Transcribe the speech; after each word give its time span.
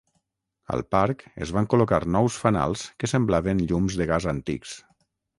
Al 0.75 0.79
parc 0.93 1.19
es 1.47 1.51
van 1.57 1.67
col·locar 1.73 1.99
nous 2.15 2.37
fanals 2.45 2.85
que 3.03 3.09
semblaven 3.11 3.61
llums 3.73 3.99
de 4.01 4.07
gas 4.13 4.27
antics. 4.33 4.73